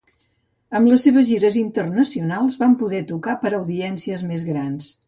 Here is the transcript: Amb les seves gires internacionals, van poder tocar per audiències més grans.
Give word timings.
Amb 0.79 0.89
les 0.93 1.05
seves 1.07 1.27
gires 1.33 1.59
internacionals, 1.61 2.59
van 2.65 2.75
poder 2.83 3.05
tocar 3.13 3.41
per 3.45 3.57
audiències 3.61 4.31
més 4.35 4.53
grans. 4.55 4.95